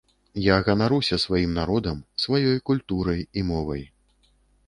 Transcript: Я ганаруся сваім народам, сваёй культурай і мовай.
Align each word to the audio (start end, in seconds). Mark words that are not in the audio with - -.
Я 0.43 0.55
ганаруся 0.67 1.19
сваім 1.23 1.51
народам, 1.59 1.99
сваёй 2.25 2.57
культурай 2.69 3.21
і 3.43 3.43
мовай. 3.53 3.85